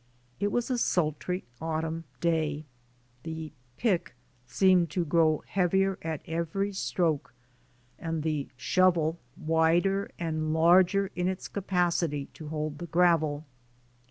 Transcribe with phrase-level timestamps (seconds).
[0.39, 2.65] It was a sultry autumn day.
[3.21, 4.15] The "peek"
[4.47, 7.35] seemed to grow heavier at every stroke
[7.99, 13.45] and the "shuvle" wider and larger in its capacity to hold the gravel.